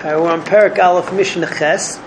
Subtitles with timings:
[0.00, 2.00] Uh, we're on Perak Aleph Mishnah Ches.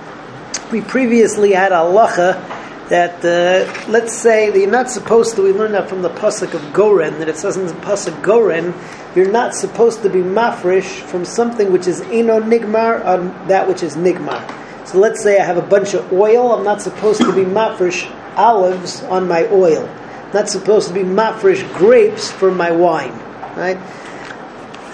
[0.72, 5.44] We previously had halacha that uh, let's say that you're not supposed to.
[5.44, 8.74] We learned that from the pasuk of Goren that it says in the pasuk Goren
[9.16, 13.84] you're not supposed to be mafresh from something which is eno nigmar on that which
[13.84, 14.42] is nigmar.
[14.88, 16.52] So let's say I have a bunch of oil.
[16.52, 19.88] I'm not supposed to be mafresh olives on my oil.
[19.88, 23.14] I'm not supposed to be mafresh grapes for my wine.
[23.56, 23.78] Right?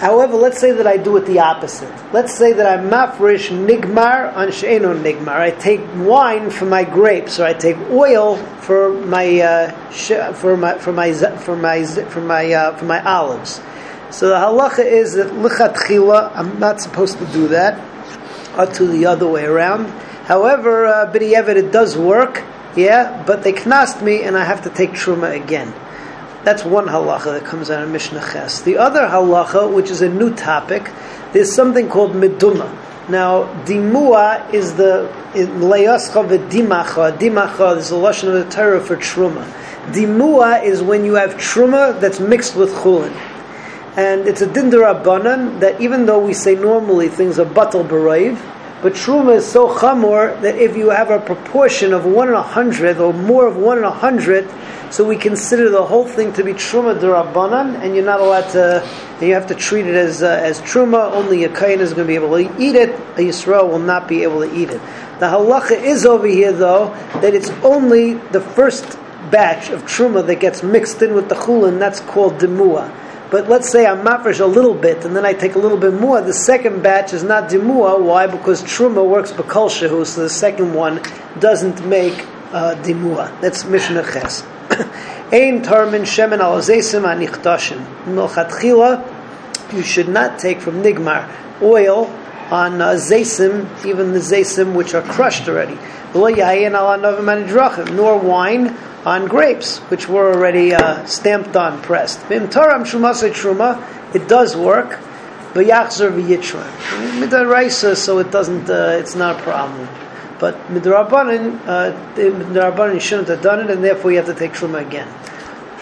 [0.00, 1.92] However, let's say that I do it the opposite.
[2.10, 5.38] Let's say that I'm mafresh nigmar on she'eno nigmar.
[5.38, 10.78] I take wine for my grapes, or I take oil for my uh, for my
[10.78, 13.60] for my for my for my uh, for my olives.
[14.10, 17.78] So the halacha is that lichatchila, I'm not supposed to do that,
[18.58, 19.90] or to the other way around.
[20.24, 22.42] However, uh, b'di'evet it does work,
[22.74, 25.74] yeah, but they knast me, and I have to take truma again.
[26.42, 28.62] That's one halacha that comes out of Mishnah Ches.
[28.62, 30.90] The other halacha, which is a new topic,
[31.32, 32.74] there's something called meduma.
[33.10, 37.18] Now, dimua is the leyascha v'dimacha.
[37.18, 39.44] Dimacha is the lashon of the Torah for truma.
[39.92, 43.12] Dimua is when you have truma that's mixed with chulin.
[43.96, 48.38] And it's a dindarabanan that even though we say normally things are batal barayv,
[48.82, 52.42] but truma is so chamor that if you have a proportion of one in a
[52.42, 54.48] hundred or more of one in a hundred,
[54.90, 58.88] so we consider the whole thing to be truma derabanan, and you're not allowed to.
[59.20, 61.12] you have to treat it as uh, as truma.
[61.12, 62.90] Only a kain is going to be able to eat it.
[62.90, 64.80] A yisrael will not be able to eat it.
[65.20, 66.88] The halacha is over here though
[67.20, 68.98] that it's only the first
[69.30, 71.78] batch of truma that gets mixed in with the chulin.
[71.78, 72.90] That's called demua.
[73.30, 75.94] But let's say I'm mafresh a little bit, and then I take a little bit
[75.94, 76.20] more.
[76.20, 78.00] The second batch is not dimua.
[78.00, 78.26] Why?
[78.26, 81.00] Because truma works bakal shehu, so the second one
[81.38, 82.18] doesn't make
[82.52, 83.40] uh, dimua.
[83.40, 84.42] That's mishnah ches.
[85.32, 87.84] Ein tarmin shemen al zesim anichtashim.
[88.06, 91.30] Milchatchila, you should not take from nigmar
[91.62, 92.06] oil
[92.50, 95.78] on uh, even the zesim which are crushed already.
[97.94, 102.20] Nor wine on grapes, which were already uh, stamped on, pressed.
[102.30, 102.50] It
[104.28, 104.98] does work.
[105.52, 105.64] So
[108.18, 109.88] it doesn't, uh, it's not a problem.
[110.38, 114.80] But midrabanan, uh, midrabanan shouldn't have done it, and therefore you have to take truma
[114.86, 115.08] again.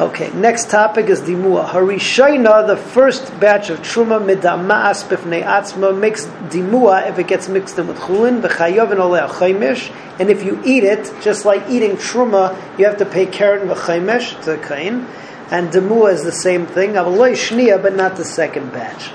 [0.01, 1.67] Okay, next topic is dimua.
[1.71, 7.77] Harishayna, the first batch of truma midamaas bifnei atzma makes dimua if it gets mixed
[7.81, 9.93] in with chulin v'chayav and oleh chaimish.
[10.21, 14.41] And if you eat it, just like eating truma, you have to pay keren v'chaimish
[14.45, 15.05] to kain.
[15.51, 16.91] And dimua is the same thing.
[16.91, 19.09] Avaloi shnia, but not the second batch.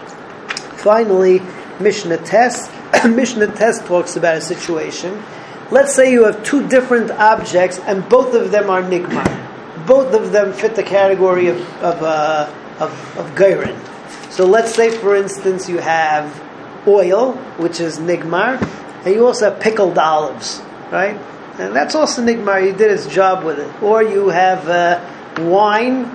[0.76, 1.42] Finally,
[1.80, 2.70] Mishnah Tes.
[3.06, 5.24] Mishnah Tes talks about a situation.
[5.72, 9.44] Let's say you have two different objects, and both of them are nigmar
[9.86, 14.32] both of them fit the category of of uh, of, of.
[14.32, 16.42] So let's say, for instance, you have
[16.88, 18.62] oil, which is nigmar,
[19.06, 20.62] and you also have pickled olives,
[20.92, 21.16] right?
[21.60, 22.66] And that's also nigmar.
[22.66, 23.84] You did its job with it.
[23.84, 25.00] Or you have uh,
[25.40, 26.06] wine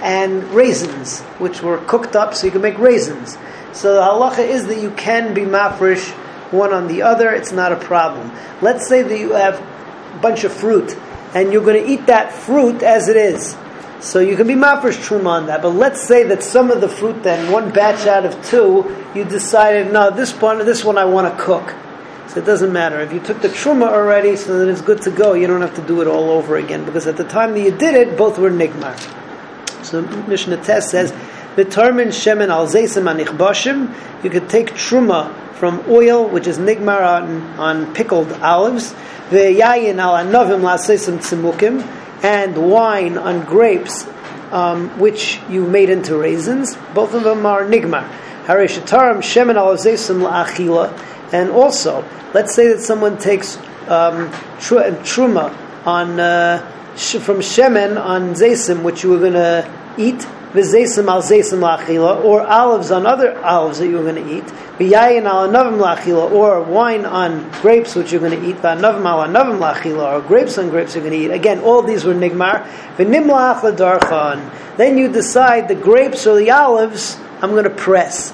[0.00, 3.36] and raisins, which were cooked up, so you can make raisins.
[3.72, 6.10] So the halacha is that you can be mafresh
[6.52, 7.30] one on the other.
[7.30, 8.30] It's not a problem.
[8.60, 10.96] Let's say that you have a bunch of fruit
[11.36, 13.54] and you're going to eat that fruit as it is.
[14.00, 15.60] So you can be mafresh truma on that.
[15.60, 19.22] But let's say that some of the fruit, then one batch out of two, you
[19.22, 21.74] decided, no, this one, this one I want to cook.
[22.28, 25.10] So it doesn't matter if you took the truma already, so that it's good to
[25.10, 25.34] go.
[25.34, 27.70] You don't have to do it all over again because at the time that you
[27.70, 28.96] did it, both were nigmar.
[29.84, 31.12] So Mishnah Tes says,
[31.56, 37.42] "Determine shemen al zeisim anichbashim." You could take truma from oil, which is nigmar on,
[37.58, 38.94] on pickled olives
[39.30, 41.84] Ve'yayin al anovim la'asesim tzimukim,
[42.22, 44.06] and wine on grapes,
[44.52, 46.76] um, which you made into raisins.
[46.94, 48.08] Both of them are nigmar.
[48.44, 50.96] Hareshatarim shemen al asesim la'achila,
[51.32, 53.56] and also, let's say that someone takes
[53.88, 54.30] um,
[54.60, 55.52] truma
[55.84, 56.58] on uh,
[56.94, 59.68] from shemen on zesim, which you were going to
[59.98, 60.24] eat
[60.56, 64.44] v'zeisim al zeisim lachila, or olives on other olives that you're going to eat,
[64.78, 69.28] v'yayin al anavim lachila, or wine on grapes which you're going to eat, v'anavim al
[69.28, 71.30] anavim lachila, or grapes on grapes you're going to eat.
[71.30, 72.66] Again, all these were nigmar.
[72.96, 74.76] V'nimlach l'darchan.
[74.76, 78.32] Then you decide the grapes or the olives I'm going to press.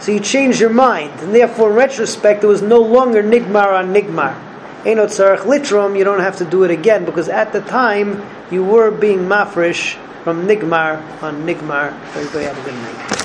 [0.00, 3.92] So you change your mind, and therefore, in retrospect, there was no longer nigmar on
[3.92, 4.40] nigmar.
[4.84, 8.90] Tzarech litrom, you don't have to do it again because at the time you were
[8.90, 11.92] being mafresh from Nigmar on Nigmar.
[12.16, 13.23] Everybody have a good night.